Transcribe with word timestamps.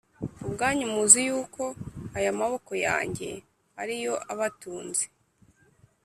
Ubwanyu 0.47 0.85
muzi 0.93 1.19
yuko 1.29 1.63
aya 2.17 2.31
maboko 2.39 2.71
yanjye 2.85 3.29
ari 3.81 3.95
yo 4.05 4.13
abatunze 4.31 5.05